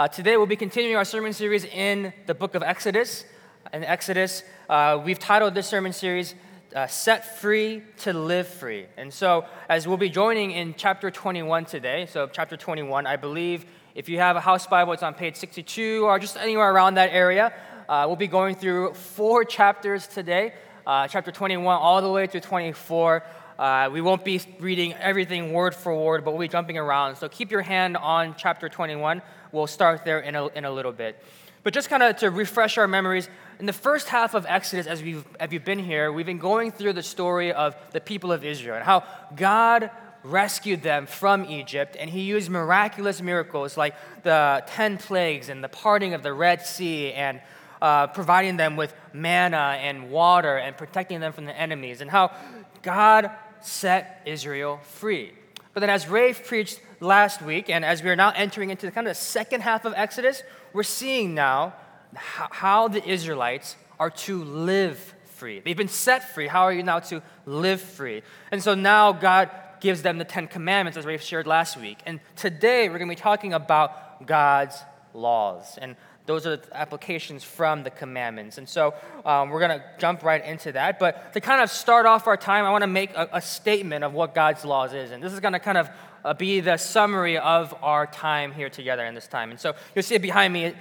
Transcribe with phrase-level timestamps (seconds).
[0.00, 3.26] Uh, today we'll be continuing our sermon series in the book of Exodus.
[3.70, 6.34] In Exodus, uh, we've titled this sermon series
[6.74, 8.86] uh, Set Free to Live Free.
[8.96, 13.66] And so, as we'll be joining in chapter 21 today, so chapter 21, I believe
[13.94, 17.10] if you have a house Bible, it's on page 62 or just anywhere around that
[17.12, 17.52] area.
[17.86, 20.54] Uh, we'll be going through four chapters today,
[20.86, 23.22] uh, chapter 21 all the way to 24.
[23.60, 27.16] Uh, we won't be reading everything word for word, but we'll be jumping around.
[27.16, 29.20] So keep your hand on chapter 21.
[29.52, 31.22] We'll start there in a, in a little bit.
[31.62, 35.02] But just kind of to refresh our memories, in the first half of Exodus, as
[35.02, 38.76] we've, as been here, we've been going through the story of the people of Israel
[38.76, 39.04] and how
[39.36, 39.90] God
[40.24, 45.68] rescued them from Egypt, and he used miraculous miracles like the 10 plagues and the
[45.68, 47.42] parting of the Red Sea and
[47.82, 52.32] uh, providing them with manna and water and protecting them from the enemies, and how
[52.80, 53.30] God
[53.66, 55.32] set Israel free.
[55.72, 58.92] But then, as Rafe preached last week, and as we are now entering into the
[58.92, 60.42] kind of the second half of Exodus,
[60.72, 61.74] we're seeing now
[62.14, 65.60] how the Israelites are to live free.
[65.60, 66.48] They've been set free.
[66.48, 68.22] How are you now to live free?
[68.50, 71.98] And so now God gives them the Ten Commandments, as Rafe shared last week.
[72.04, 74.76] And today we're going to be talking about God's
[75.14, 75.78] laws.
[75.80, 75.96] And
[76.30, 78.56] those are the applications from the commandments.
[78.56, 81.00] And so um, we're going to jump right into that.
[81.00, 84.04] But to kind of start off our time, I want to make a, a, statement
[84.04, 85.10] of what God's laws is.
[85.10, 85.90] And this is going to kind of
[86.24, 89.50] uh, be the summary of our time here together in this time.
[89.50, 90.72] And so you'll see it behind me.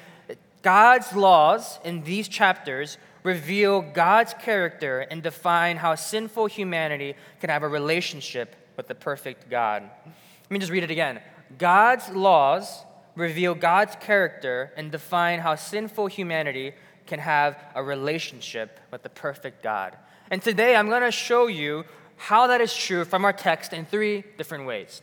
[0.62, 7.64] God's laws in these chapters reveal God's character and define how sinful humanity can have
[7.64, 9.82] a relationship with the perfect God.
[9.82, 11.22] Let me just read it again.
[11.58, 12.84] God's laws
[13.20, 16.74] reveal God's character and define how sinful humanity
[17.06, 19.96] can have a relationship with the perfect God.
[20.32, 21.86] And today I'm going to show you
[22.18, 25.02] how that is true from our text in three different ways.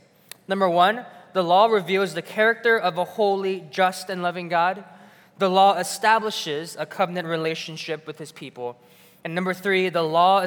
[0.48, 4.84] Number one, the law reveals the character of a holy, just, and loving God.
[5.38, 8.78] The law establishes a covenant relationship with his people.
[9.24, 10.46] And number three, the law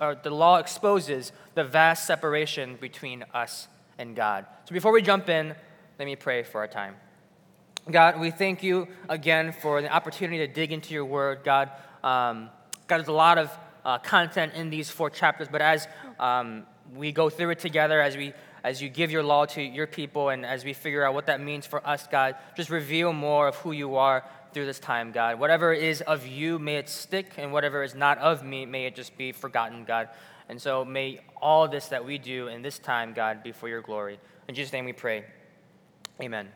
[0.00, 3.68] or the law exposes the vast separation between us
[3.98, 4.44] and God.
[4.66, 5.54] So before we jump in,
[6.02, 6.96] let me pray for our time.
[7.88, 11.44] God, we thank you again for the opportunity to dig into your word.
[11.44, 11.70] God,
[12.02, 12.50] um,
[12.88, 15.86] God, there's a lot of uh, content in these four chapters, but as
[16.18, 18.32] um, we go through it together, as we
[18.64, 21.40] as you give your law to your people and as we figure out what that
[21.40, 25.38] means for us, God, just reveal more of who you are through this time, God.
[25.38, 28.96] Whatever is of you, may it stick, and whatever is not of me, may it
[28.96, 30.08] just be forgotten, God.
[30.48, 33.82] And so may all this that we do in this time, God, be for your
[33.82, 34.18] glory.
[34.48, 35.26] In Jesus' name we pray.
[36.22, 36.48] Amen.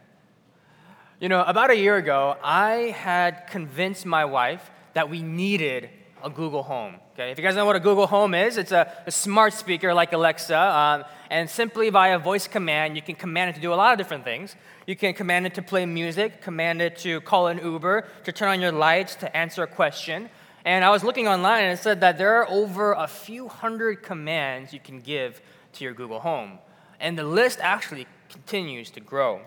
[1.18, 5.90] You know, about a year ago, I had convinced my wife that we needed
[6.22, 6.96] a Google Home.
[7.14, 9.92] Okay, if you guys know what a Google Home is, it's a, a smart speaker
[9.92, 13.72] like Alexa, um, and simply via a voice command, you can command it to do
[13.72, 14.54] a lot of different things.
[14.86, 18.50] You can command it to play music, command it to call an Uber, to turn
[18.50, 20.30] on your lights, to answer a question.
[20.64, 24.04] And I was looking online and it said that there are over a few hundred
[24.04, 25.40] commands you can give
[25.72, 26.60] to your Google Home.
[27.00, 29.40] And the list actually continues to grow.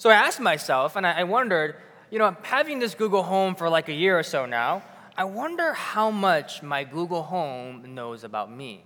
[0.00, 1.76] So I asked myself, and I wondered,
[2.10, 4.82] you know, having this Google Home for like a year or so now,
[5.14, 8.82] I wonder how much my Google Home knows about me,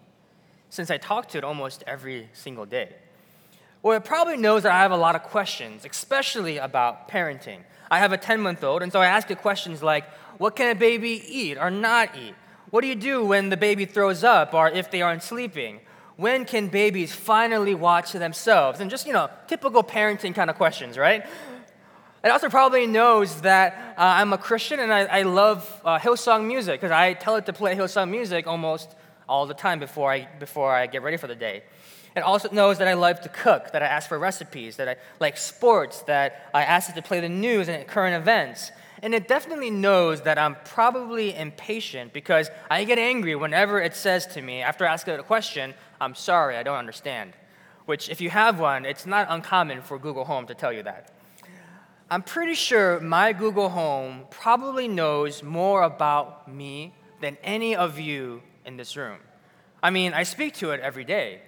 [0.71, 2.97] since I talk to it almost every single day.
[3.81, 7.61] Well, it probably knows that I have a lot of questions, especially about parenting.
[7.93, 10.09] I have a 10 month old, and so I ask it questions like
[10.39, 12.35] what can a baby eat or not eat?
[12.71, 15.79] What do you do when the baby throws up or if they aren't sleeping?
[16.17, 18.81] When can babies finally watch themselves?
[18.81, 21.27] And just, you know, typical parenting kind of questions, right?
[22.23, 26.47] It also probably knows that uh, I'm a Christian and I, I love uh, Hillsong
[26.47, 28.95] music because I tell it to play Hillsong music almost
[29.29, 31.65] all the time before I, before I get ready for the day.
[32.17, 34.97] It also knows that I love to cook, that I ask for recipes, that I
[35.19, 38.71] like sports, that I ask it to play the news and current events.
[39.03, 44.27] And it definitely knows that I'm probably impatient because I get angry whenever it says
[44.29, 47.33] to me, after asking it a question, I'm sorry, I don't understand.
[47.87, 51.13] Which, if you have one, it's not uncommon for Google Home to tell you that.
[52.11, 58.43] I'm pretty sure my Google Home probably knows more about me than any of you
[58.65, 59.19] in this room.
[59.83, 61.41] I mean, I speak to it every day.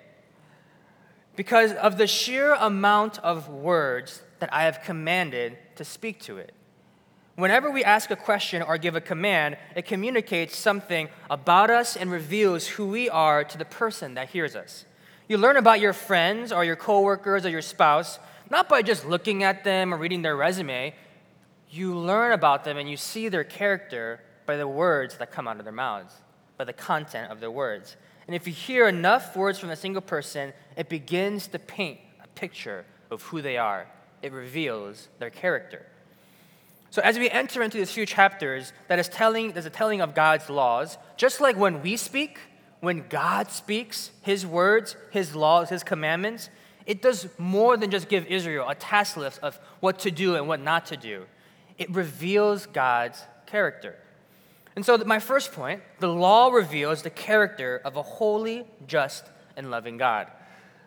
[1.36, 6.52] Because of the sheer amount of words that I have commanded to speak to it.
[7.36, 12.10] Whenever we ask a question or give a command, it communicates something about us and
[12.10, 14.86] reveals who we are to the person that hears us.
[15.28, 18.18] You learn about your friends or your coworkers or your spouse
[18.48, 20.94] not by just looking at them or reading their resume.
[21.68, 25.58] You learn about them and you see their character by the words that come out
[25.58, 26.14] of their mouths,
[26.56, 27.96] by the content of their words.
[28.26, 32.28] And if you hear enough words from a single person, it begins to paint a
[32.28, 33.88] picture of who they are
[34.22, 35.86] it reveals their character.
[36.96, 40.14] So as we enter into these few chapters, that is telling, there's a telling of
[40.14, 42.38] God's laws, just like when we speak,
[42.80, 46.48] when God speaks His words, His laws, His commandments,
[46.86, 50.48] it does more than just give Israel a task list of what to do and
[50.48, 51.26] what not to do.
[51.76, 53.96] It reveals God's character.
[54.74, 59.70] And so, my first point the law reveals the character of a holy, just, and
[59.70, 60.28] loving God.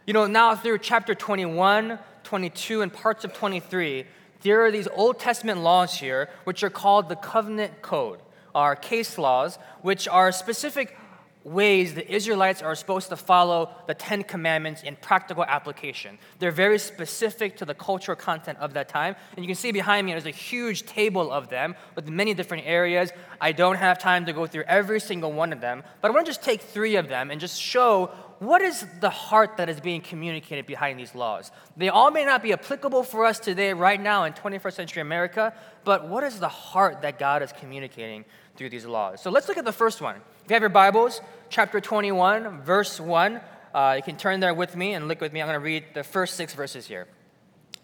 [0.07, 4.07] You know, now through chapter 21, 22, and parts of 23,
[4.41, 8.19] there are these Old Testament laws here, which are called the covenant code,
[8.55, 10.95] our case laws, which are specific
[11.43, 16.17] ways the Israelites are supposed to follow the Ten Commandments in practical application.
[16.37, 19.15] They're very specific to the cultural content of that time.
[19.35, 22.65] And you can see behind me, there's a huge table of them with many different
[22.65, 23.11] areas.
[23.39, 26.25] I don't have time to go through every single one of them, but I want
[26.25, 29.81] to just take three of them and just show what is the heart that is
[29.81, 31.51] being communicated behind these laws?
[31.75, 35.53] They all may not be applicable for us today, right now in 21st century America,
[35.83, 38.23] but what is the heart that God is communicating
[38.55, 39.21] through these laws?
[39.21, 40.15] So let's look at the first one.
[40.15, 41.19] If you have your Bibles,
[41.49, 43.41] chapter 21, verse 1,
[43.73, 45.41] uh, you can turn there with me and look with me.
[45.41, 47.07] I'm going to read the first six verses here.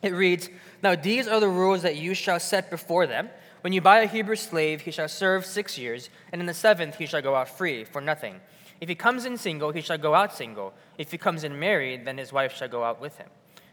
[0.01, 0.49] It reads
[0.81, 3.29] Now these are the rules that you shall set before them.
[3.61, 6.95] When you buy a Hebrew slave, he shall serve six years, and in the seventh
[6.95, 8.39] he shall go out free for nothing.
[8.81, 10.73] If he comes in single, he shall go out single.
[10.97, 13.29] If he comes in married, then his wife shall go out with him.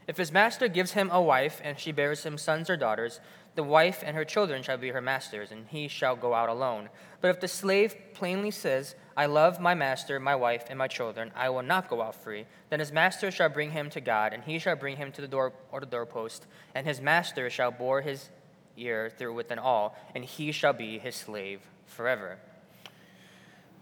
[0.08, 3.20] If his master gives him a wife, and she bears him sons or daughters,
[3.54, 6.88] the wife and her children shall be her master's, and he shall go out alone.
[7.20, 11.30] But if the slave plainly says, I love my master, my wife, and my children,
[11.36, 14.42] I will not go out free, then his master shall bring him to God, and
[14.42, 18.00] he shall bring him to the door or the doorpost, and his master shall bore
[18.00, 18.30] his
[18.76, 22.38] ear through with an awl, and he shall be his slave forever.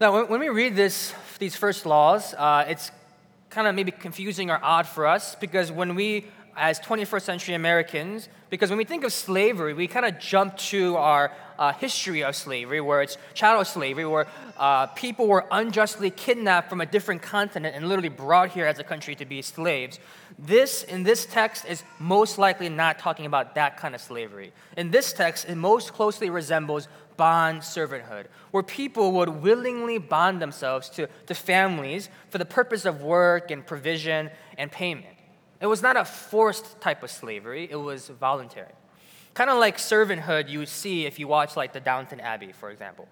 [0.00, 2.90] Now, when we read this, these first laws, uh, it's
[3.50, 6.24] kind of maybe confusing or odd for us because when we
[6.56, 10.96] as 21st century Americans, because when we think of slavery, we kind of jump to
[10.96, 14.26] our uh, history of slavery, where it's chattel slavery, where
[14.56, 18.84] uh, people were unjustly kidnapped from a different continent and literally brought here as a
[18.84, 19.98] country to be slaves.
[20.38, 24.52] This, in this text, is most likely not talking about that kind of slavery.
[24.76, 26.88] In this text, it most closely resembles
[27.20, 33.02] bond servanthood, where people would willingly bond themselves to, to families for the purpose of
[33.02, 35.18] work and provision and payment.
[35.60, 38.72] It was not a forced type of slavery, it was voluntary.
[39.34, 43.06] Kind of like servanthood you see if you watch like the Downton Abbey, for example.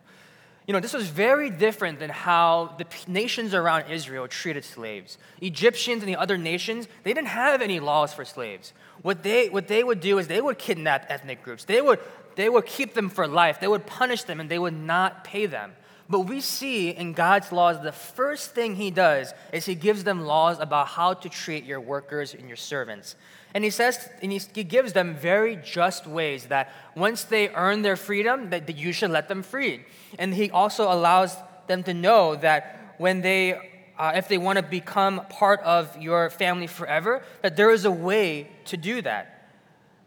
[0.66, 5.18] You know, this was very different than how the nations around Israel treated slaves.
[5.42, 8.72] Egyptians and the other nations, they didn't have any laws for slaves.
[9.02, 11.64] What they, what they would do is they would kidnap ethnic groups.
[11.64, 12.00] They would,
[12.38, 13.58] they would keep them for life.
[13.58, 15.72] They would punish them and they would not pay them.
[16.08, 20.24] But we see in God's laws, the first thing He does is He gives them
[20.24, 23.16] laws about how to treat your workers and your servants.
[23.54, 27.96] And He says, and He, gives them very just ways that once they earn their
[27.96, 29.84] freedom, that, that you should let them free.
[30.16, 31.36] And He also allows
[31.66, 33.54] them to know that when they,
[33.98, 37.90] uh, if they want to become part of your family forever, that there is a
[37.90, 39.37] way to do that.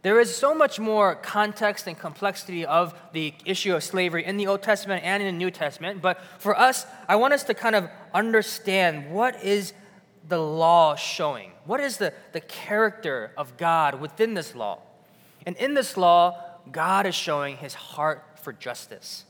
[0.01, 4.48] There is so much more context and complexity of the issue of slavery in the
[4.48, 6.01] Old Testament and in the New Testament.
[6.01, 9.74] But for us, I want us to kind of understand what is
[10.27, 11.51] the law showing?
[11.65, 14.80] What is the, the character of God within this law?
[15.45, 16.39] And in this law,
[16.71, 19.26] God is showing his heart for justice.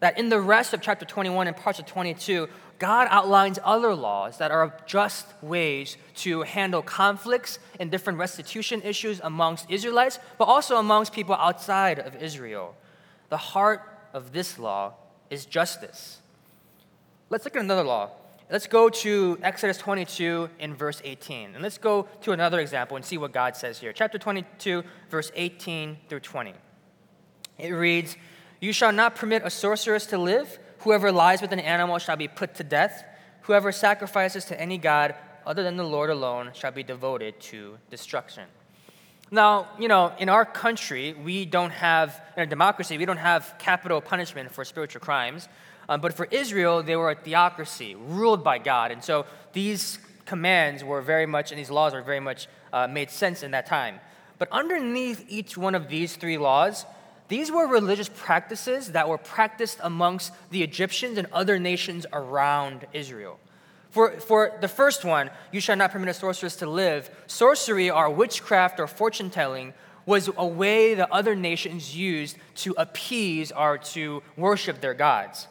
[0.00, 4.38] That in the rest of chapter 21 and parts of 22, God outlines other laws
[4.38, 10.76] that are just ways to handle conflicts and different restitution issues amongst Israelites, but also
[10.76, 12.76] amongst people outside of Israel.
[13.30, 13.82] The heart
[14.14, 14.94] of this law
[15.28, 16.18] is justice.
[17.30, 18.10] Let's look at another law.
[18.50, 21.54] Let's go to Exodus 22 in verse 18.
[21.54, 23.92] And let's go to another example and see what God says here.
[23.92, 26.54] Chapter 22, verse 18 through 20.
[27.58, 28.16] It reads,
[28.60, 32.28] You shall not permit a sorceress to live Whoever lies with an animal shall be
[32.28, 33.04] put to death.
[33.42, 35.14] Whoever sacrifices to any god
[35.46, 38.44] other than the Lord alone shall be devoted to destruction.
[39.30, 43.54] Now, you know, in our country, we don't have, in a democracy, we don't have
[43.58, 45.48] capital punishment for spiritual crimes.
[45.88, 48.90] Um, but for Israel, they were a theocracy ruled by God.
[48.90, 53.10] And so these commands were very much, and these laws were very much uh, made
[53.10, 54.00] sense in that time.
[54.38, 56.84] But underneath each one of these three laws
[57.28, 63.38] these were religious practices that were practiced amongst the Egyptians and other nations around Israel.
[63.90, 68.10] For, for the first one, you shall not permit a sorceress to live, sorcery or
[68.10, 69.74] witchcraft or fortune telling
[70.06, 75.48] was a way that other nations used to appease or to worship their gods.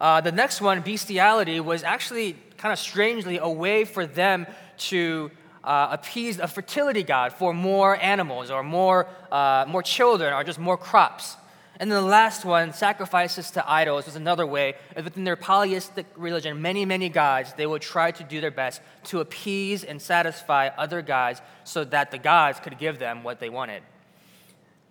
[0.00, 4.46] Uh, the next one, bestiality, was actually kind of strangely a way for them
[4.78, 5.30] to
[5.64, 10.58] uh, appease a fertility god for more animals or more, uh, more children or just
[10.58, 11.36] more crops.
[11.80, 14.74] And then the last one, sacrifices to idols, was another way.
[14.94, 19.20] Within their polytheistic religion, many, many gods, they would try to do their best to
[19.20, 23.82] appease and satisfy other gods so that the gods could give them what they wanted.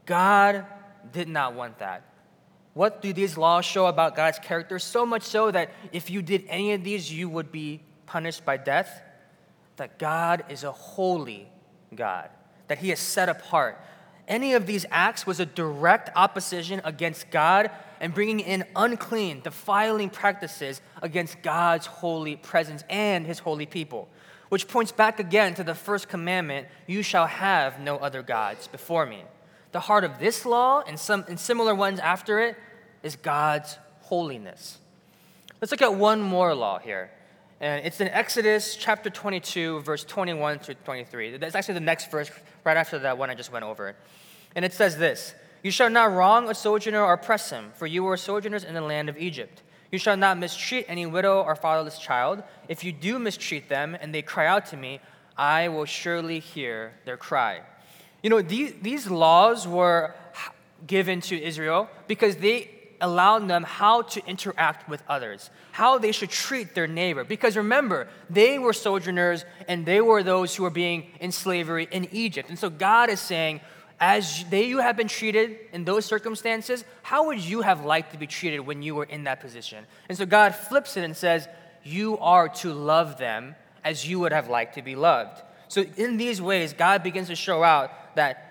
[0.08, 0.66] God
[1.14, 2.02] did not want that.
[2.74, 4.80] What do these laws show about God's character?
[4.80, 8.58] So much so that if you did any of these, you would be punished by
[8.58, 9.04] death.
[9.80, 11.50] That God is a holy
[11.96, 12.30] God,
[12.68, 13.82] that He is set apart,
[14.30, 20.12] any of these acts was a direct opposition against God and bringing in unclean, defiling
[20.12, 24.08] practices against God's holy presence and his holy people.
[24.50, 29.08] Which points back again to the first commandment you shall have no other gods before
[29.08, 29.24] me.
[29.72, 32.56] The heart of this law and some and similar ones after it
[33.02, 34.78] is God's holiness.
[35.60, 37.10] Let's look at one more law here.
[37.62, 41.38] And it's in Exodus chapter 22, verse 21 to 23.
[41.38, 42.32] That's actually the next verse
[42.64, 43.96] right after that one I just went over.
[44.56, 48.04] And it says this You shall not wrong a sojourner or oppress him, for you
[48.04, 49.62] were sojourners in the land of Egypt.
[49.92, 52.44] You shall not mistreat any widow or fatherless child.
[52.68, 55.02] If you do mistreat them and they cry out to me,
[55.36, 57.62] I will surely hear their cry.
[58.22, 60.14] You know, these, these laws were
[60.86, 62.70] given to Israel because they
[63.02, 67.24] allowed them how to interact with others, how they should treat their neighbor.
[67.24, 72.08] Because remember, they were sojourners and they were those who were being in slavery in
[72.12, 72.50] Egypt.
[72.50, 73.62] And so God is saying,
[74.00, 78.18] as they you have been treated in those circumstances, how would you have liked to
[78.18, 79.86] be treated when you were in that position?
[80.08, 81.48] And so God flips it and says,
[81.84, 85.42] You are to love them as you would have liked to be loved.
[85.68, 88.50] So, in these ways, God begins to show out that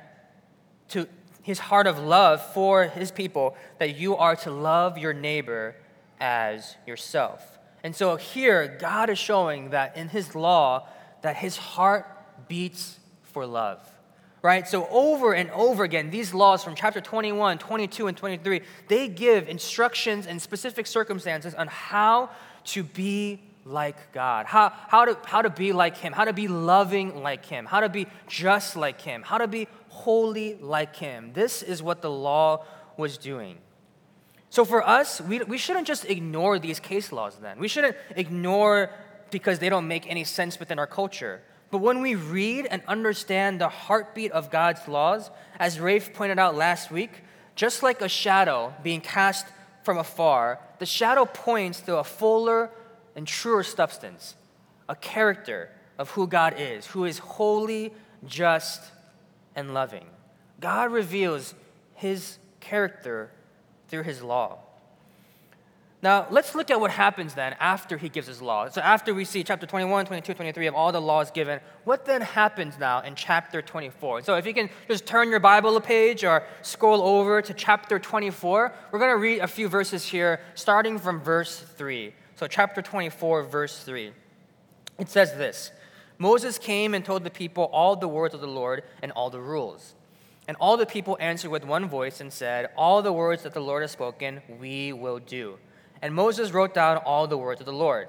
[0.91, 1.09] to
[1.49, 5.75] his heart of love for his people, that you are to love your neighbor
[6.21, 7.59] as yourself.
[7.83, 10.87] And so here, God is showing that in his law,
[11.23, 12.07] that his heart
[12.49, 13.81] beats for love
[14.41, 14.69] right?
[14.69, 19.49] So, over and over again, these laws from chapter 21, 22, and 23, they give
[19.49, 22.31] instructions and specific circumstances on how
[22.67, 26.49] to be like God, how, how, to, how to be like Him, how to be
[26.49, 31.33] loving like Him, how to be just like Him, how to be holy like Him.
[31.35, 32.65] This is what the law
[32.97, 33.59] was doing.
[34.51, 37.59] So, for us, we, we shouldn't just ignore these case laws then.
[37.59, 38.91] We shouldn't ignore
[39.31, 41.43] because they don't make any sense within our culture.
[41.71, 46.55] But when we read and understand the heartbeat of God's laws, as Rafe pointed out
[46.55, 47.11] last week,
[47.55, 49.47] just like a shadow being cast
[49.83, 52.71] from afar, the shadow points to a fuller
[53.19, 54.37] and truer substance,
[54.89, 57.93] a character of who God is, who is holy,
[58.25, 58.81] just,
[59.57, 60.07] and loving.
[60.61, 61.53] God reveals
[61.95, 63.33] his character
[63.89, 64.61] through his law.
[66.01, 68.69] Now, let's look at what happens then after he gives his law.
[68.69, 72.21] So, after we see chapter 21, 22, 23 of all the laws given, what then
[72.21, 74.23] happens now in chapter 24?
[74.23, 77.99] So, if you can just turn your Bible a page or scroll over to chapter
[77.99, 82.15] 24, we're going to read a few verses here, starting from verse 3.
[82.39, 84.13] So, chapter 24, verse 3.
[85.01, 85.73] It says this
[86.19, 89.41] Moses came and told the people all the words of the Lord and all the
[89.41, 89.97] rules.
[90.47, 93.61] And all the people answered with one voice and said, All the words that the
[93.61, 95.59] Lord has spoken, we will do.
[96.01, 98.07] And Moses wrote down all the words of the Lord.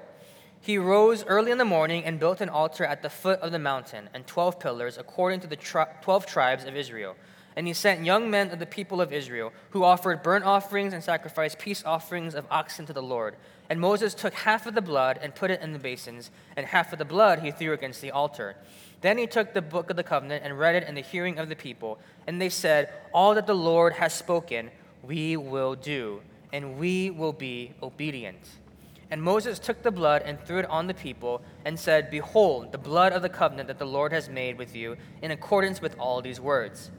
[0.60, 3.58] He rose early in the morning and built an altar at the foot of the
[3.58, 7.16] mountain and 12 pillars according to the tri- 12 tribes of Israel.
[7.56, 11.02] And he sent young men of the people of Israel who offered burnt offerings and
[11.02, 13.36] sacrificed peace offerings of oxen to the Lord.
[13.68, 16.92] And Moses took half of the blood and put it in the basins, and half
[16.92, 18.56] of the blood he threw against the altar.
[19.00, 21.48] Then he took the book of the covenant and read it in the hearing of
[21.48, 21.98] the people.
[22.26, 24.70] And they said, All that the Lord has spoken,
[25.02, 26.20] we will do
[26.52, 28.38] and we will be obedient.
[29.10, 32.78] And Moses took the blood and threw it on the people and said, Behold, the
[32.78, 36.22] blood of the covenant that the Lord has made with you in accordance with all
[36.22, 36.90] these words.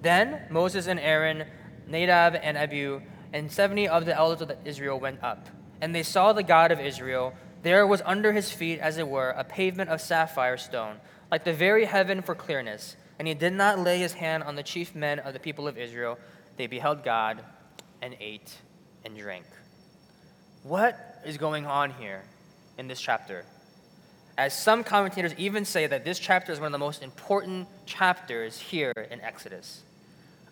[0.00, 1.44] Then Moses and Aaron,
[1.86, 3.00] Nadab and Abihu,
[3.32, 5.48] and 70 of the elders of Israel went up.
[5.80, 7.34] And they saw the God of Israel.
[7.62, 10.96] There was under his feet, as it were, a pavement of sapphire stone,
[11.30, 12.96] like the very heaven for clearness.
[13.18, 15.76] And he did not lay his hand on the chief men of the people of
[15.76, 16.18] Israel.
[16.56, 17.44] They beheld God
[18.00, 18.56] and ate
[19.04, 19.44] and drank.
[20.62, 22.22] What is going on here
[22.78, 23.44] in this chapter?
[24.36, 28.58] As some commentators even say that this chapter is one of the most important chapters
[28.58, 29.82] here in Exodus.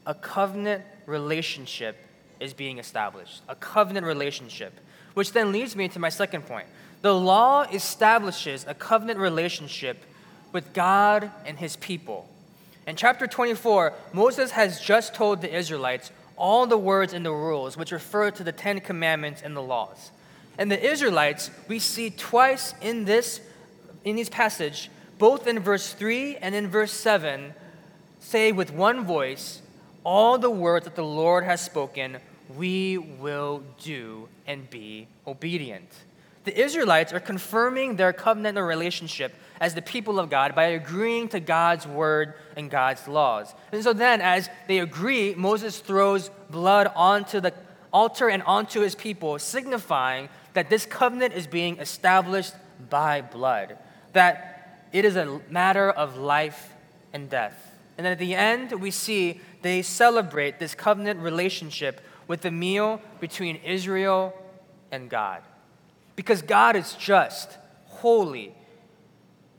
[0.07, 1.97] A covenant relationship
[2.41, 3.43] is being established.
[3.49, 4.73] A covenant relationship.
[5.15, 6.67] Which then leads me to my second point.
[7.03, 10.03] The law establishes a covenant relationship
[10.53, 12.29] with God and his people.
[12.87, 17.77] In chapter 24, Moses has just told the Israelites all the words and the rules
[17.77, 20.11] which refer to the Ten Commandments and the laws.
[20.57, 23.41] And the Israelites, we see twice in this
[24.05, 27.55] in this passage both in verse 3 and in verse 7,
[28.21, 29.63] say with one voice,
[30.07, 32.19] All the words that the Lord has spoken,
[32.57, 35.89] we will do and be obedient.
[36.45, 41.41] The Israelites are confirming their covenantal relationship as the people of God by agreeing to
[41.41, 43.53] God's word and God's laws.
[43.73, 47.53] And so then, as they agree, Moses throws blood onto the
[47.93, 52.55] altar and onto his people, signifying that this covenant is being established
[52.89, 53.77] by blood,
[54.13, 56.73] that it is a matter of life
[57.13, 57.76] and death.
[57.97, 63.01] And then at the end, we see they celebrate this covenant relationship with the meal
[63.21, 64.35] between Israel
[64.91, 65.43] and God.
[66.15, 68.55] Because God is just, holy,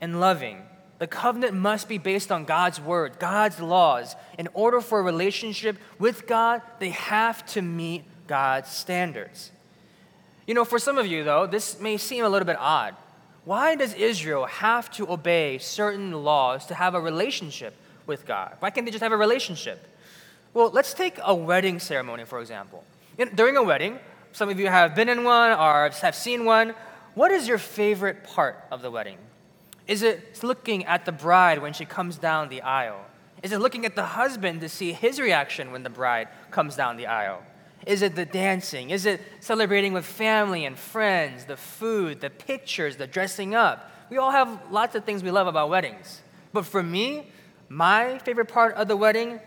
[0.00, 0.62] and loving.
[0.98, 4.16] The covenant must be based on God's word, God's laws.
[4.36, 9.52] In order for a relationship with God, they have to meet God's standards.
[10.46, 12.94] You know, for some of you, though, this may seem a little bit odd.
[13.44, 17.76] Why does Israel have to obey certain laws to have a relationship
[18.08, 18.56] with God?
[18.58, 19.86] Why can't they just have a relationship?
[20.54, 22.82] Well, let's take a wedding ceremony, for example.
[23.18, 23.98] In, during a wedding,
[24.32, 26.74] some of you have been in one or have seen one.
[27.14, 29.18] What is your favorite part of the wedding?
[29.86, 33.00] Is it looking at the bride when she comes down the aisle?
[33.42, 36.96] Is it looking at the husband to see his reaction when the bride comes down
[36.96, 37.42] the aisle?
[37.86, 38.90] Is it the dancing?
[38.90, 43.90] Is it celebrating with family and friends, the food, the pictures, the dressing up?
[44.10, 46.20] We all have lots of things we love about weddings.
[46.52, 47.30] But for me,
[47.68, 49.40] my favorite part of the wedding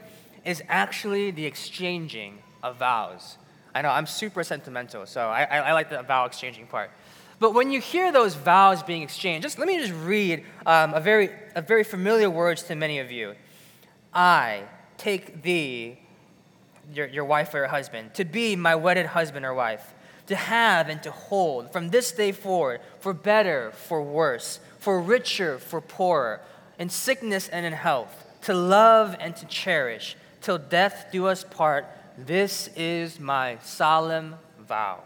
[0.45, 3.37] is actually the exchanging of vows.
[3.73, 6.91] I know I'm super sentimental, so I, I, I like the vow exchanging part.
[7.39, 10.99] But when you hear those vows being exchanged, just let me just read um, a,
[10.99, 13.35] very, a very familiar words to many of you.
[14.13, 14.63] I
[14.97, 15.97] take thee,
[16.93, 19.93] your, your wife or your husband, to be my wedded husband or wife,
[20.27, 25.57] to have and to hold from this day forward, for better, for worse, for richer,
[25.57, 26.41] for poorer,
[26.81, 31.85] in sickness and in health, to love and to cherish, till death do us part.
[32.17, 35.03] This is my solemn vow.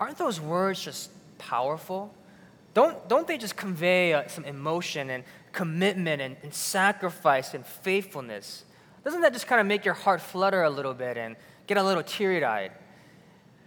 [0.00, 2.12] Aren't those words just powerful?
[2.74, 8.64] Don't, don't they just convey uh, some emotion and commitment and, and sacrifice and faithfulness?
[9.04, 11.36] Doesn't that just kind of make your heart flutter a little bit and
[11.68, 12.72] get a little teary eyed?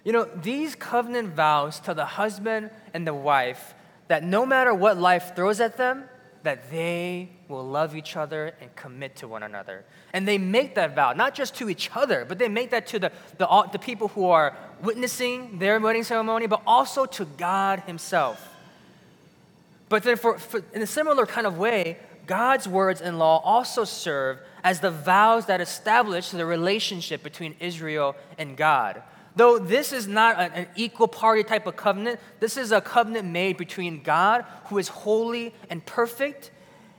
[0.03, 3.75] You know, these covenant vows tell the husband and the wife
[4.09, 6.03] that no matter what life throws at them,
[6.43, 9.85] that they will love each other and commit to one another.
[10.13, 12.99] And they make that vow, not just to each other, but they make that to
[12.99, 18.47] the, the, the people who are witnessing their wedding ceremony, but also to God Himself.
[19.89, 23.83] But then, for, for, in a similar kind of way, God's words and law also
[23.83, 29.03] serve as the vows that establish the relationship between Israel and God.
[29.35, 33.57] Though this is not an, equal party type of covenant, this is a covenant made
[33.57, 36.51] between God, who is holy and perfect.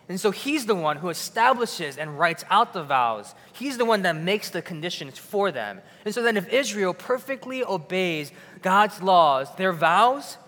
[0.09, 3.35] And so he's the one who establishes and writes out the vows.
[3.53, 5.81] He's the one that makes the conditions for them.
[6.05, 10.39] And so then, if Israel perfectly obeys God's laws, their vows,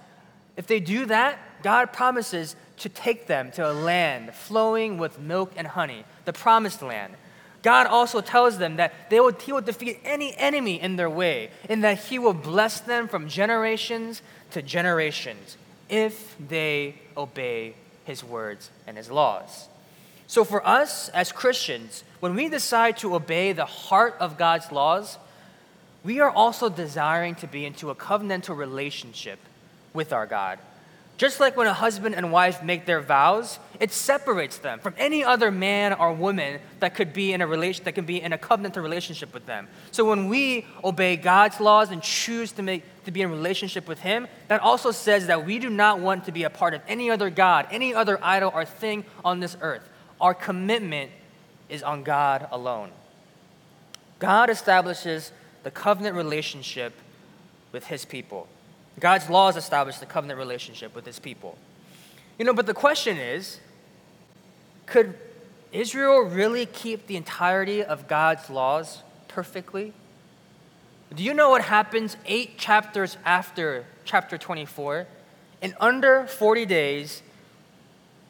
[0.57, 5.53] if they do that, God promises to take them to a land flowing with milk
[5.57, 7.15] and honey, the promised land.
[7.65, 11.51] God also tells them that they will, He will defeat any enemy in their way,
[11.69, 15.57] and that He will bless them from generations to generations
[15.89, 17.75] if they obey
[18.05, 19.69] His words and His laws.
[20.27, 25.17] So, for us as Christians, when we decide to obey the heart of God's laws,
[26.05, 29.39] we are also desiring to be into a covenantal relationship
[29.95, 30.59] with our God.
[31.17, 35.23] Just like when a husband and wife make their vows, it separates them from any
[35.23, 38.39] other man or woman that could be in a relation that can be in a
[38.39, 39.69] covenantal relationship with them.
[39.93, 44.01] So when we obey God's laws and choose to make to be in relationship with
[44.01, 47.11] him, that also says that we do not want to be a part of any
[47.11, 49.89] other god, any other idol or thing on this earth.
[50.21, 51.11] Our commitment
[51.69, 52.91] is on God alone.
[54.19, 56.93] God establishes the covenant relationship
[57.73, 58.49] with his people.
[59.01, 61.59] God's laws establish the covenant relationship with his people.
[62.39, 63.61] You know, but the question is
[64.87, 65.15] could
[65.73, 69.93] Israel really keep the entirety of God's laws perfectly?
[71.15, 75.07] Do you know what happens eight chapters after chapter 24?
[75.63, 77.23] In under 40 days,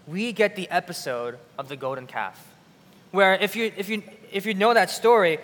[0.06, 2.46] we get the episode of the golden calf.
[3.10, 5.38] Where, if you, if you, if you know that story,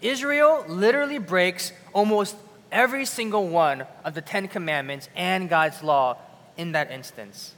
[0.00, 2.36] Israel literally breaks almost
[2.76, 6.18] every single one of the Ten Commandments and God's law
[6.58, 7.54] in that instance.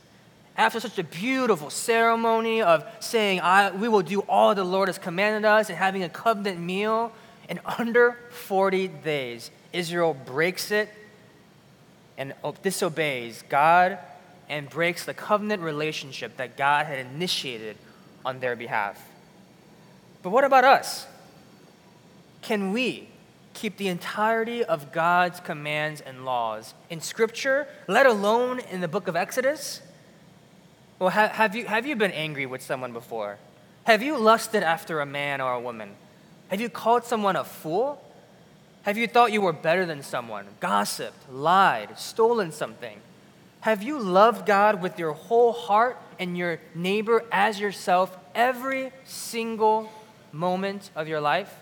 [0.56, 3.40] After such a beautiful ceremony of saying,
[3.80, 7.12] We will do all the Lord has commanded us and having a covenant meal,
[7.48, 10.88] in under 40 days, Israel breaks it
[12.16, 13.98] and disobeys God
[14.48, 17.76] and breaks the covenant relationship that God had initiated
[18.24, 19.02] on their behalf.
[20.22, 21.06] But what about us?
[22.42, 23.07] Can we
[23.58, 29.08] keep the entirety of God's commands and laws in Scripture, let alone in the book
[29.08, 29.82] of Exodus?
[31.00, 33.38] Well, have, have, you, have you been angry with someone before?
[33.82, 35.90] Have you lusted after a man or a woman?
[36.48, 38.00] Have you called someone a fool?
[38.82, 43.00] Have you thought you were better than someone, gossiped, lied, stolen something?
[43.62, 49.90] Have you loved God with your whole heart and your neighbor as yourself every single
[50.32, 51.52] moment of your life?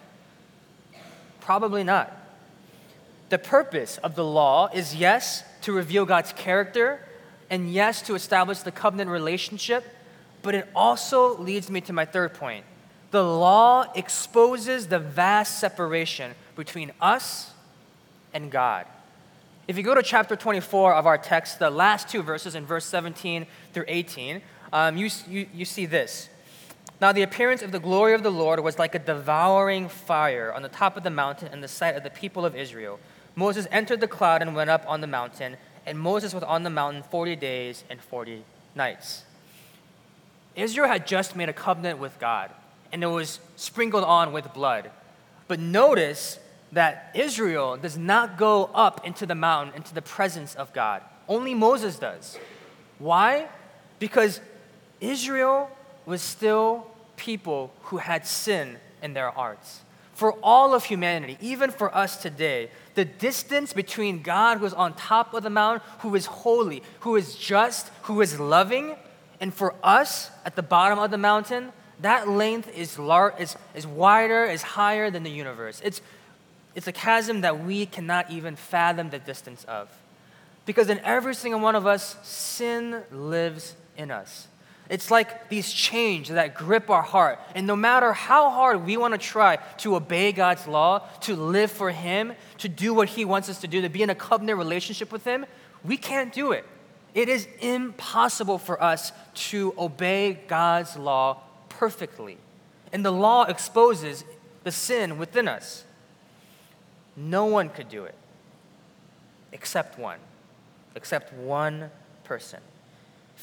[1.46, 2.12] Probably not.
[3.28, 6.98] The purpose of the law is yes, to reveal God's character,
[7.48, 9.84] and yes, to establish the covenant relationship,
[10.42, 12.64] but it also leads me to my third point.
[13.12, 17.52] The law exposes the vast separation between us
[18.34, 18.86] and God.
[19.68, 22.86] If you go to chapter 24 of our text, the last two verses in verse
[22.86, 26.28] 17 through 18, um, you, you, you see this.
[27.00, 30.62] Now, the appearance of the glory of the Lord was like a devouring fire on
[30.62, 32.98] the top of the mountain in the sight of the people of Israel.
[33.34, 36.70] Moses entered the cloud and went up on the mountain, and Moses was on the
[36.70, 39.24] mountain 40 days and 40 nights.
[40.54, 42.50] Israel had just made a covenant with God,
[42.90, 44.90] and it was sprinkled on with blood.
[45.48, 46.38] But notice
[46.72, 51.02] that Israel does not go up into the mountain, into the presence of God.
[51.28, 52.38] Only Moses does.
[52.98, 53.48] Why?
[53.98, 54.40] Because
[55.00, 55.70] Israel
[56.06, 59.80] was still people who had sin in their hearts.
[60.14, 64.94] For all of humanity, even for us today, the distance between God, who is on
[64.94, 68.96] top of the mountain, who is holy, who is just, who is loving,
[69.40, 73.86] and for us at the bottom of the mountain, that length is, lar- is, is
[73.86, 75.82] wider, is higher than the universe.
[75.84, 76.00] It's,
[76.74, 79.90] it's a chasm that we cannot even fathom the distance of.
[80.64, 84.48] Because in every single one of us, sin lives in us.
[84.88, 87.40] It's like these chains that grip our heart.
[87.54, 91.70] And no matter how hard we want to try to obey God's law, to live
[91.70, 94.58] for Him, to do what He wants us to do, to be in a covenant
[94.58, 95.44] relationship with Him,
[95.84, 96.64] we can't do it.
[97.14, 102.38] It is impossible for us to obey God's law perfectly.
[102.92, 104.24] And the law exposes
[104.64, 105.84] the sin within us.
[107.16, 108.14] No one could do it
[109.52, 110.18] except one,
[110.94, 111.90] except one
[112.24, 112.60] person.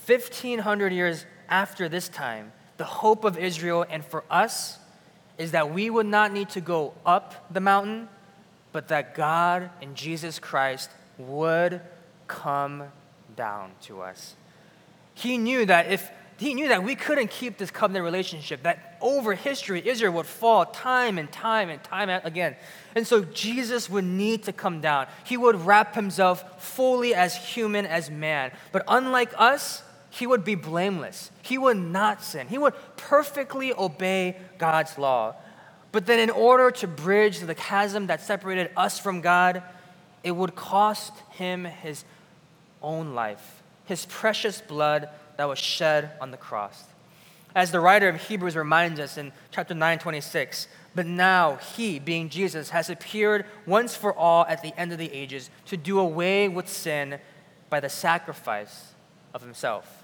[0.06, 4.78] 1500 years after this time, the hope of Israel and for us
[5.38, 8.08] is that we would not need to go up the mountain,
[8.72, 11.82] but that God and Jesus Christ would
[12.28, 12.84] come
[13.36, 14.36] down to us.
[15.14, 19.34] He knew that if he knew that we couldn't keep this covenant relationship, that over
[19.34, 22.56] history, Israel would fall time and time and time again.
[22.96, 25.08] And so Jesus would need to come down.
[25.24, 28.52] He would wrap himself fully as human as man.
[28.72, 31.32] But unlike us, he would be blameless.
[31.42, 32.48] He would not sin.
[32.48, 35.34] He would perfectly obey God's law.
[35.92, 39.64] But then, in order to bridge the chasm that separated us from God,
[40.24, 42.06] it would cost him his
[42.80, 46.84] own life, his precious blood that was shed on the cross.
[47.56, 52.30] As the writer of Hebrews reminds us in chapter 9, 26, but now he, being
[52.30, 56.48] Jesus, has appeared once for all at the end of the ages to do away
[56.50, 57.20] with sin
[57.72, 58.94] by the sacrifice
[59.34, 60.03] of himself.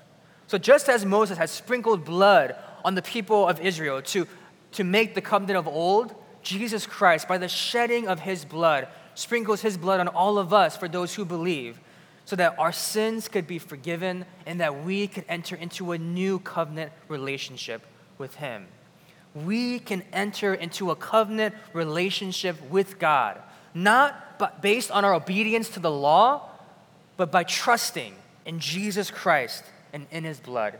[0.50, 4.28] So, just as Moses had sprinkled blood on the people of Israel to,
[4.72, 9.62] to make the covenant of old, Jesus Christ, by the shedding of his blood, sprinkles
[9.62, 11.80] his blood on all of us for those who believe,
[12.26, 16.40] so that our sins could be forgiven and that we could enter into a new
[16.40, 17.86] covenant relationship
[18.18, 18.66] with him.
[19.36, 23.40] We can enter into a covenant relationship with God,
[23.76, 26.50] not based on our obedience to the law,
[27.18, 28.16] but by trusting
[28.48, 30.80] in Jesus Christ and in his blood.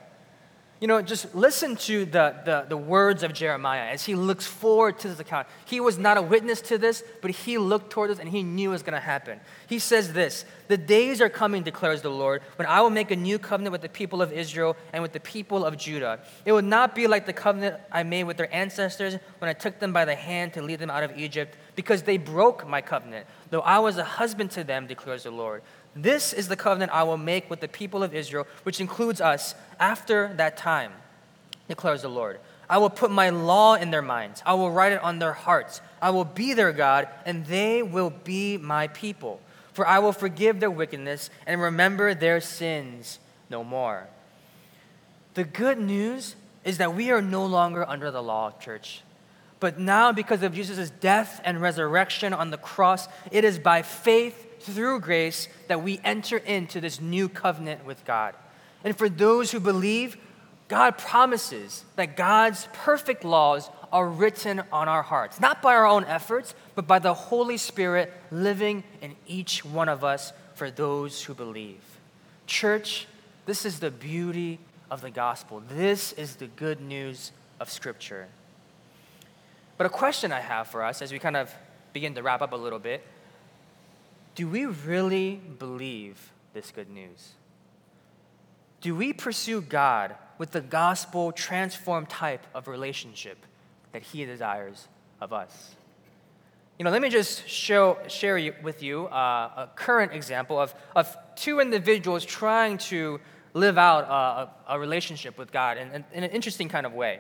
[0.80, 4.98] You know, just listen to the, the, the, words of Jeremiah as he looks forward
[5.00, 5.46] to this account.
[5.66, 8.70] He was not a witness to this, but he looked toward this and he knew
[8.70, 9.42] it was going to happen.
[9.68, 13.18] He says this The days are coming, declares the Lord, when I will make a
[13.18, 16.20] new covenant with the people of Israel and with the people of Judah.
[16.46, 19.80] It will not be like the covenant I made with their ancestors when I took
[19.80, 23.28] them by the hand to lead them out of Egypt, because they broke my covenant,
[23.50, 25.62] though I was a husband to them, declares the Lord.
[25.96, 29.56] This is the covenant I will make with the people of Israel, which includes us,
[29.80, 30.92] after that time,
[31.68, 32.40] declares the Lord.
[32.70, 35.82] I will put my law in their minds, I will write it on their hearts.
[36.02, 39.42] I will be their God, and they will be my people.
[39.74, 44.08] For I will forgive their wickedness and remember their sins no more.
[45.34, 49.02] The good news is that we are no longer under the law, church.
[49.60, 54.46] But now, because of Jesus' death and resurrection on the cross, it is by faith
[54.62, 58.36] through grace that we enter into this new covenant with God.
[58.84, 60.18] And for those who believe,
[60.68, 66.06] God promises that God's perfect laws are written on our hearts, not by our own
[66.06, 71.34] efforts, but by the Holy Spirit living in each one of us for those who
[71.34, 71.82] believe.
[72.46, 73.08] Church,
[73.46, 74.60] this is the beauty
[74.92, 75.64] of the gospel.
[75.70, 78.28] This is the good news of Scripture.
[79.78, 81.54] But a question I have for us as we kind of
[81.94, 83.04] begin to wrap up a little bit
[84.40, 87.34] do we really believe this good news?
[88.80, 93.46] Do we pursue God with the gospel transformed type of relationship
[93.92, 94.88] that He desires
[95.20, 95.76] of us?
[96.78, 101.18] You know, let me just show, share with you uh, a current example of, of
[101.36, 103.20] two individuals trying to
[103.54, 104.06] live out
[104.70, 107.20] a, a relationship with God in, in, in, an interesting kind of way.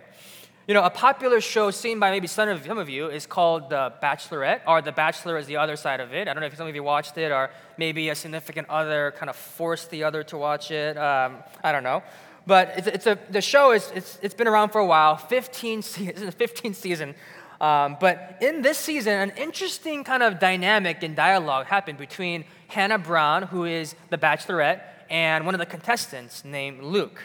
[0.69, 3.71] You know, a popular show seen by maybe some of, some of you is called
[3.71, 6.27] The Bachelorette, or The Bachelor is the other side of it.
[6.27, 9.32] I don't know if some of you watched it, or maybe a significant other kind
[9.32, 10.95] of forced the other to watch it.
[10.95, 12.03] Um, I don't know.
[12.45, 15.82] But it's, it's a, the show is it's, it's been around for a while, 15
[15.82, 17.15] season, 15th season.
[17.60, 22.99] Um, but in this season, an interesting kind of dynamic and dialogue happened between Hannah
[22.99, 27.23] Brown, who is the Bachelorette, and one of the contestants named Luke.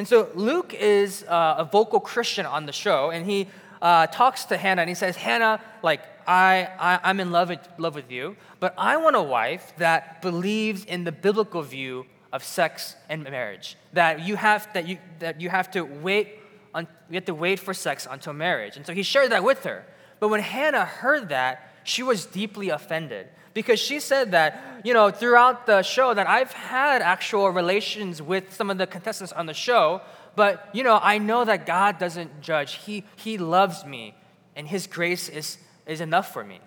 [0.00, 3.48] And so Luke is uh, a vocal Christian on the show, and he
[3.82, 7.68] uh, talks to Hannah and he says, Hannah, like, I, I, am in love with,
[7.76, 12.42] love with you, but I want a wife that believes in the biblical view of
[12.42, 13.76] sex and marriage.
[13.92, 16.38] That you have, that you, that you have to wait
[16.72, 18.78] on, you have to wait for sex until marriage.
[18.78, 19.84] And so he shared that with her.
[20.18, 23.28] But when Hannah heard that, she was deeply offended
[23.60, 28.54] because she said that, you know, throughout the show that I've had actual relations with
[28.54, 30.00] some of the contestants on the show,
[30.34, 32.76] but, you know, I know that God doesn't judge.
[32.76, 34.14] He, he loves me,
[34.56, 36.60] and His grace is, is enough for me.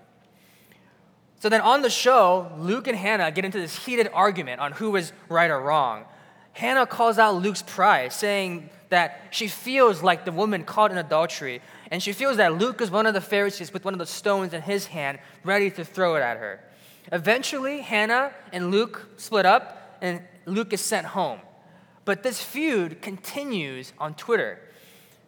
[1.40, 4.96] So then on the show, Luke and Hannah get into this heated argument on who
[4.96, 6.06] is right or wrong.
[6.52, 11.60] Hannah calls out Luke's pride, saying that she feels like the woman caught in adultery,
[11.90, 14.54] and she feels that Luke is one of the Pharisees with one of the stones
[14.54, 16.60] in his hand, ready to throw it at her.
[17.12, 21.40] Eventually, Hannah and Luke split up, and Luke is sent home.
[22.06, 24.60] But this feud continues on Twitter.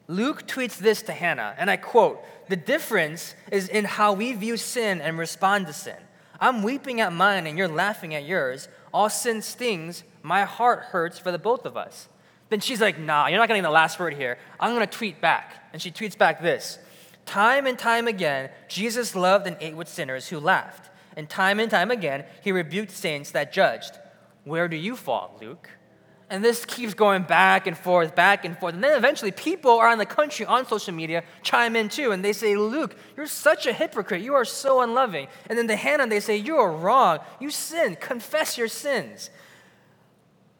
[0.07, 4.57] Luke tweets this to Hannah, and I quote The difference is in how we view
[4.57, 5.97] sin and respond to sin.
[6.39, 8.67] I'm weeping at mine, and you're laughing at yours.
[8.93, 10.03] All sin stings.
[10.21, 12.07] My heart hurts for the both of us.
[12.49, 14.37] Then she's like, Nah, you're not getting the last word here.
[14.59, 15.69] I'm going to tweet back.
[15.73, 16.79] And she tweets back this
[17.25, 20.89] Time and time again, Jesus loved and ate with sinners who laughed.
[21.15, 23.97] And time and time again, he rebuked saints that judged.
[24.43, 25.69] Where do you fall, Luke?
[26.29, 28.73] And this keeps going back and forth, back and forth.
[28.73, 32.33] And then eventually, people around the country on social media chime in too, and they
[32.33, 34.21] say, Luke, you're such a hypocrite.
[34.21, 35.27] You are so unloving.
[35.47, 37.19] And then to Hannah, they say, You are wrong.
[37.39, 37.95] You sin.
[37.99, 39.29] Confess your sins.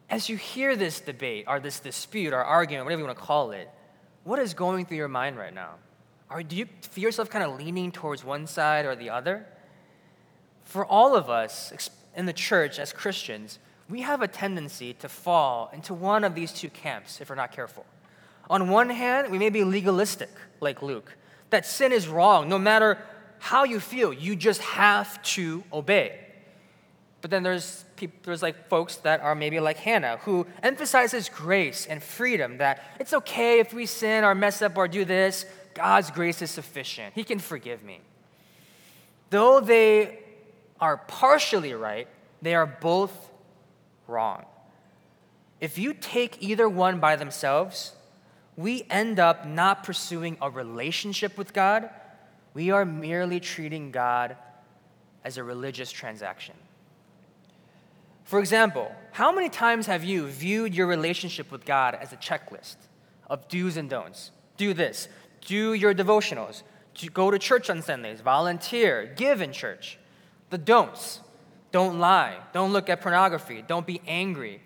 [0.08, 3.50] As you hear this debate, or this dispute, or argument, whatever you want to call
[3.50, 3.68] it,
[4.22, 5.74] what is going through your mind right now?
[6.30, 9.46] Or do you feel yourself kind of leaning towards one side or the other?
[10.66, 15.70] For all of us in the church as Christians, we have a tendency to fall
[15.72, 17.86] into one of these two camps if we're not careful.
[18.50, 21.16] On one hand, we may be legalistic, like Luke,
[21.50, 22.48] that sin is wrong.
[22.48, 22.98] No matter
[23.38, 26.18] how you feel, you just have to obey.
[27.20, 31.86] But then there's people, there's like folks that are maybe like Hannah, who emphasizes grace
[31.86, 32.58] and freedom.
[32.58, 35.46] That it's okay if we sin or mess up or do this.
[35.74, 37.14] God's grace is sufficient.
[37.14, 38.00] He can forgive me.
[39.30, 40.25] Though they
[40.80, 42.08] are partially right,
[42.42, 43.30] they are both
[44.06, 44.44] wrong.
[45.60, 47.92] If you take either one by themselves,
[48.56, 51.90] we end up not pursuing a relationship with God.
[52.54, 54.36] We are merely treating God
[55.24, 56.54] as a religious transaction.
[58.24, 62.76] For example, how many times have you viewed your relationship with God as a checklist
[63.28, 64.30] of do's and don'ts?
[64.56, 65.08] Do this,
[65.42, 66.62] do your devotionals,
[67.12, 69.98] go to church on Sundays, volunteer, give in church.
[70.50, 71.20] The don'ts
[71.72, 74.62] don't lie, don't look at pornography, don't be angry,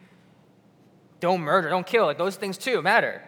[1.20, 2.06] don't murder, don't kill.
[2.06, 3.22] Like those things too matter.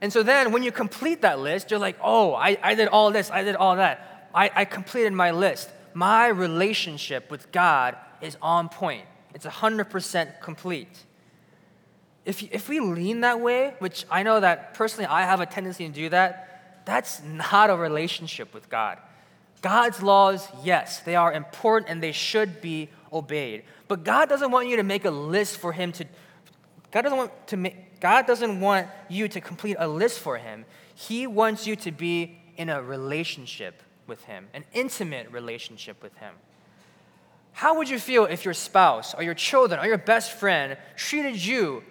[0.00, 3.10] And so then when you complete that list, you're like, oh, I, I did all
[3.12, 4.28] this, I did all that.
[4.34, 5.70] I, I completed my list.
[5.94, 11.04] My relationship with God is on point, it's 100% complete.
[12.24, 15.88] If, if we lean that way, which I know that personally I have a tendency
[15.88, 18.98] to do that, that's not a relationship with God.
[19.62, 23.64] God's laws, yes, they are important and they should be obeyed.
[23.88, 26.06] But God doesn't want you to make a list for him to
[26.90, 30.66] God doesn't want to make God doesn't want you to complete a list for him.
[30.94, 36.34] He wants you to be in a relationship with him, an intimate relationship with him.
[37.52, 41.42] How would you feel if your spouse or your children or your best friend treated
[41.42, 41.82] you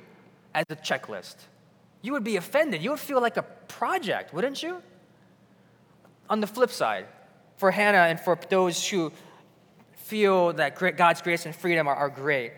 [0.53, 1.35] as a checklist.
[2.01, 2.81] You would be offended.
[2.81, 4.81] You would feel like a project, wouldn't you?
[6.29, 7.05] On the flip side,
[7.61, 9.11] for Hannah and for those who
[9.93, 12.53] feel that God's grace and freedom are, are great,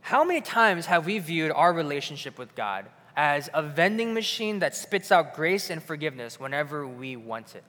[0.00, 4.74] how many times have we viewed our relationship with God as a vending machine that
[4.74, 7.66] spits out grace and forgiveness whenever we want it?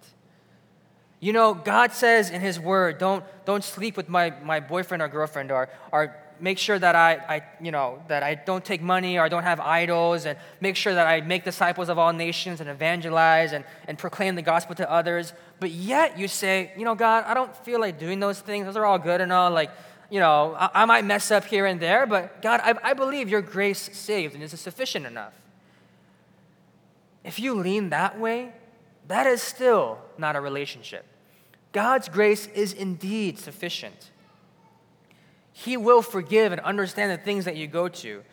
[1.20, 5.10] You know, God says in His Word, don't, don't sleep with my, my boyfriend or
[5.10, 9.18] girlfriend, or, or make sure that I, I, you know, that I don't take money
[9.18, 12.62] or I don't have idols, and make sure that I make disciples of all nations
[12.62, 15.34] and evangelize and, and proclaim the gospel to others.
[15.60, 18.66] But yet you say, you know, God, I don't feel like doing those things.
[18.66, 19.52] Those are all good and all.
[19.52, 19.72] Like,
[20.10, 23.30] you know, I, I might mess up here and there, but God, I, I believe
[23.30, 25.34] your grace saved and is sufficient enough.
[27.24, 28.54] If you lean that way,
[29.08, 31.06] that is still not a relationship.
[31.72, 34.12] God's grace is indeed sufficient.
[35.58, 38.24] He will forgive and understand the things that you go to.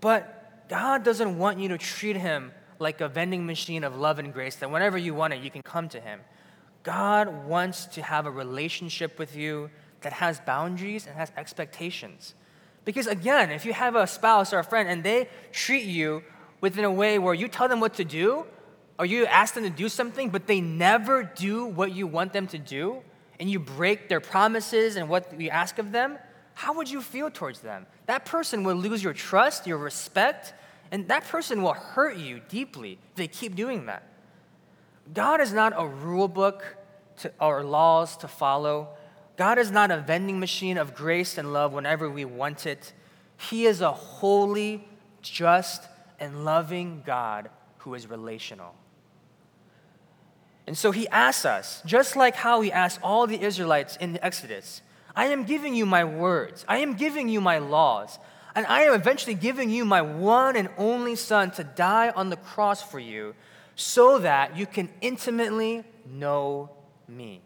[0.00, 4.32] But God doesn't want you to treat Him like a vending machine of love and
[4.32, 6.20] grace that whenever you want it, you can come to Him.
[6.84, 9.68] God wants to have a relationship with you
[10.02, 12.34] that has boundaries and has expectations.
[12.84, 16.22] Because again, if you have a spouse or a friend and they treat you
[16.60, 18.46] within a way where you tell them what to do,
[18.96, 22.46] or you ask them to do something, but they never do what you want them
[22.46, 23.02] to do,
[23.40, 26.16] and you break their promises and what you ask of them,
[26.54, 27.86] how would you feel towards them?
[28.06, 30.54] That person will lose your trust, your respect,
[30.90, 34.06] and that person will hurt you deeply if they keep doing that.
[35.12, 36.76] God is not a rule book
[37.18, 38.88] to, or laws to follow.
[39.36, 42.92] God is not a vending machine of grace and love whenever we want it.
[43.36, 44.86] He is a holy,
[45.20, 45.82] just,
[46.20, 48.74] and loving God who is relational.
[50.66, 54.24] And so he asks us, just like how he asked all the Israelites in the
[54.24, 54.80] Exodus,
[55.16, 56.64] I am giving you my words.
[56.68, 58.18] I am giving you my laws.
[58.54, 62.36] And I am eventually giving you my one and only Son to die on the
[62.36, 63.34] cross for you
[63.74, 66.70] so that you can intimately know
[67.08, 67.42] me.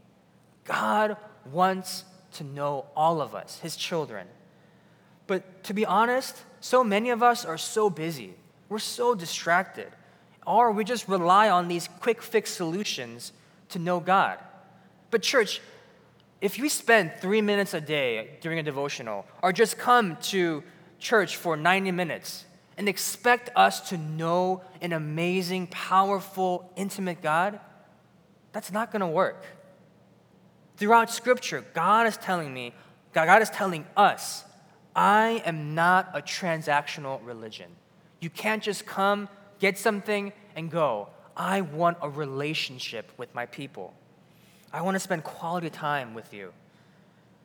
[0.64, 1.16] God
[1.50, 4.26] wants to know all of us, his children.
[5.26, 8.34] But to be honest, so many of us are so busy.
[8.68, 9.88] We're so distracted.
[10.46, 13.32] Or we just rely on these quick fix solutions
[13.70, 14.38] to know God.
[15.10, 15.60] But, church,
[16.40, 20.62] if you spend three minutes a day during a devotional, or just come to
[20.98, 22.44] church for 90 minutes
[22.76, 27.58] and expect us to know an amazing, powerful, intimate God,
[28.52, 29.44] that's not going to work.
[30.76, 32.72] Throughout Scripture, God is telling me,
[33.12, 34.44] God is telling us,
[34.94, 37.70] I am not a transactional religion.
[38.20, 41.08] You can't just come, get something, and go.
[41.36, 43.94] I want a relationship with my people.
[44.72, 46.52] I want to spend quality time with you.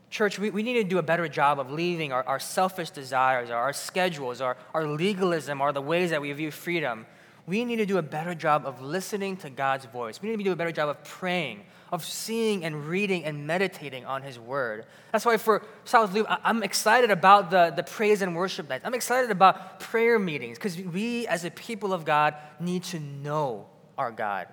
[0.10, 3.50] Church, we, we need to do a better job of leaving our, our selfish desires,
[3.50, 7.06] our, our schedules, our, our legalism, or the ways that we view freedom.
[7.48, 10.22] We need to do a better job of listening to God's voice.
[10.22, 14.06] We need to do a better job of praying, of seeing and reading and meditating
[14.06, 14.86] on His Word.
[15.12, 18.86] That's why for South Loop, I'm excited about the, the praise and worship nights.
[18.86, 23.66] I'm excited about prayer meetings because we, as a people of God, need to know
[23.98, 24.48] our God.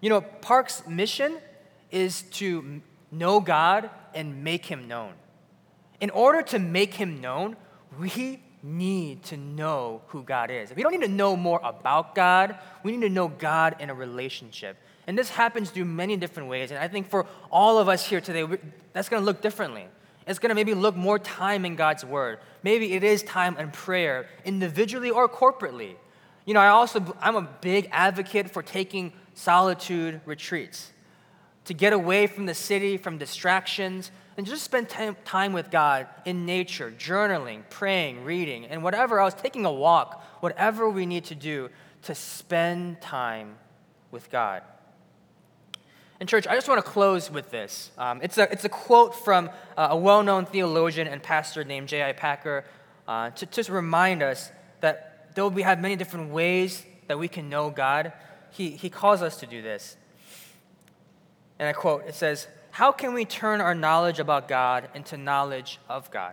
[0.00, 1.38] You know, Park's mission
[1.90, 5.12] is to know God and make him known.
[6.00, 7.56] In order to make him known,
[7.98, 10.74] we need to know who God is.
[10.74, 13.94] We don't need to know more about God, we need to know God in a
[13.94, 14.76] relationship.
[15.06, 16.70] And this happens through many different ways.
[16.70, 18.46] And I think for all of us here today,
[18.92, 19.86] that's going to look differently.
[20.26, 22.38] It's going to maybe look more time in God's word.
[22.62, 25.96] Maybe it is time in prayer, individually or corporately.
[26.44, 30.92] You know, I also I'm a big advocate for taking solitude retreats
[31.70, 36.44] to get away from the city, from distractions, and just spend time with God in
[36.44, 41.70] nature, journaling, praying, reading, and whatever else, taking a walk, whatever we need to do
[42.02, 43.54] to spend time
[44.10, 44.62] with God.
[46.18, 47.92] And, church, I just want to close with this.
[47.96, 51.86] Um, it's, a, it's a quote from uh, a well known theologian and pastor named
[51.86, 52.14] J.I.
[52.14, 52.64] Packer
[53.06, 57.48] uh, to just remind us that though we have many different ways that we can
[57.48, 58.12] know God,
[58.50, 59.96] he, he calls us to do this.
[61.60, 65.78] And I quote it says, How can we turn our knowledge about God into knowledge
[65.88, 66.32] of God?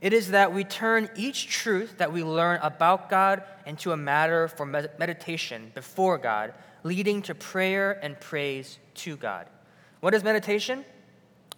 [0.00, 4.48] It is that we turn each truth that we learn about God into a matter
[4.48, 9.46] for meditation before God, leading to prayer and praise to God.
[10.00, 10.84] What is meditation?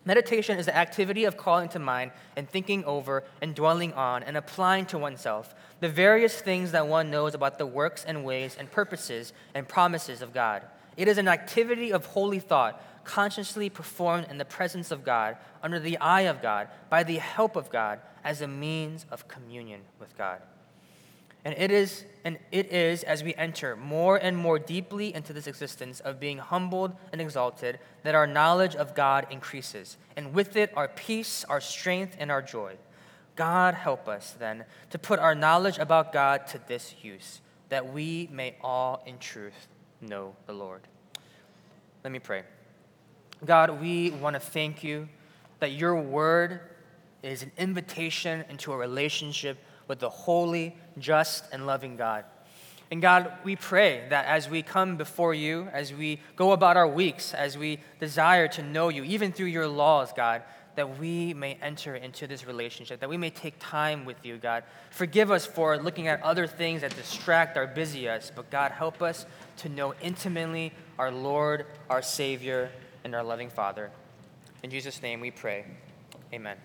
[0.05, 4.37] Meditation is the activity of calling to mind and thinking over and dwelling on and
[4.37, 8.71] applying to oneself the various things that one knows about the works and ways and
[8.71, 10.63] purposes and promises of God.
[10.97, 15.79] It is an activity of holy thought, consciously performed in the presence of God, under
[15.79, 20.17] the eye of God, by the help of God, as a means of communion with
[20.17, 20.41] God.
[21.45, 25.49] And it is and it is as we enter more and more deeply into this
[25.49, 30.73] existence of being humbled and exalted that our knowledge of God increases, and with it
[30.77, 32.77] our peace, our strength, and our joy.
[33.35, 37.41] God help us then to put our knowledge about God to this use,
[37.71, 39.67] that we may all in truth
[40.03, 40.83] know the Lord.
[42.05, 42.43] Let me pray.
[43.45, 45.09] God, we want to thank you
[45.61, 46.61] that your word
[47.23, 52.25] is an invitation into a relationship with the holy, just, and loving God.
[52.91, 56.87] And God, we pray that as we come before you, as we go about our
[56.87, 60.43] weeks, as we desire to know you, even through your laws, God,
[60.75, 64.65] that we may enter into this relationship, that we may take time with you, God.
[64.91, 69.03] Forgive us for looking at other things that distract or busy us, but God, help
[69.03, 69.27] us
[69.59, 72.71] to know intimately our Lord, our Savior,
[73.05, 73.91] and our loving Father.
[74.63, 75.65] In Jesus' name we pray.
[76.33, 76.57] Amen.